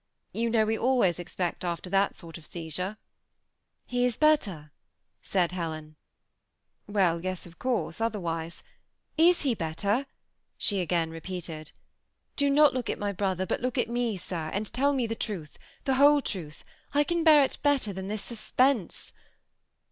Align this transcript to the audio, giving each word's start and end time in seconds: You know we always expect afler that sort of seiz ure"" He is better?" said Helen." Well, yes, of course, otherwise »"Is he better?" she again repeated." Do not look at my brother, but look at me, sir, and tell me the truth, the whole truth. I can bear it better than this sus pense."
You 0.33 0.49
know 0.49 0.65
we 0.65 0.75
always 0.79 1.19
expect 1.19 1.61
afler 1.61 1.91
that 1.91 2.15
sort 2.15 2.39
of 2.39 2.45
seiz 2.47 2.79
ure"" 2.79 2.97
He 3.85 4.03
is 4.03 4.17
better?" 4.17 4.71
said 5.21 5.51
Helen." 5.51 5.95
Well, 6.87 7.21
yes, 7.23 7.45
of 7.45 7.59
course, 7.59 8.01
otherwise 8.01 8.63
»"Is 9.29 9.43
he 9.43 9.53
better?" 9.53 10.07
she 10.57 10.79
again 10.81 11.11
repeated." 11.11 11.71
Do 12.35 12.49
not 12.49 12.73
look 12.73 12.89
at 12.89 12.97
my 12.97 13.11
brother, 13.11 13.45
but 13.45 13.61
look 13.61 13.77
at 13.77 13.91
me, 13.91 14.17
sir, 14.17 14.49
and 14.51 14.73
tell 14.73 14.91
me 14.93 15.05
the 15.05 15.13
truth, 15.13 15.59
the 15.83 15.93
whole 15.93 16.23
truth. 16.23 16.65
I 16.95 17.03
can 17.03 17.23
bear 17.23 17.43
it 17.43 17.59
better 17.61 17.93
than 17.93 18.07
this 18.07 18.23
sus 18.23 18.49
pense." 18.49 19.13